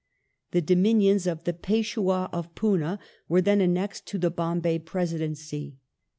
[0.49, 2.97] The dominions of the Peshwd of Poona
[3.29, 5.77] were then annexed to the Bombay Presidency.